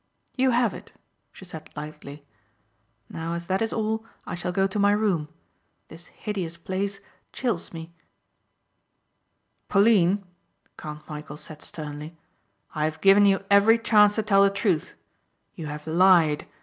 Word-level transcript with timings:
"You 0.35 0.49
have 0.49 0.73
it," 0.73 0.93
she 1.31 1.45
said 1.45 1.69
lightly. 1.75 2.25
"Now 3.07 3.33
as 3.35 3.45
that 3.45 3.61
is 3.61 3.71
all 3.71 4.03
I 4.25 4.33
shall 4.33 4.51
go 4.51 4.65
to 4.65 4.79
my 4.79 4.91
room. 4.93 5.27
This 5.89 6.07
hideous 6.07 6.57
place 6.57 7.01
chills 7.31 7.71
me." 7.71 7.93
"Pauline," 9.69 10.25
Count 10.75 11.05
Michæl 11.05 11.37
said 11.37 11.61
sternly, 11.61 12.17
"I 12.73 12.85
have 12.85 12.99
given 12.99 13.27
you 13.27 13.43
every 13.51 13.77
chance 13.77 14.15
to 14.15 14.23
tell 14.23 14.41
the 14.43 14.49
truth. 14.49 14.95
You 15.53 15.67
have 15.67 15.85
lied. 15.85 16.47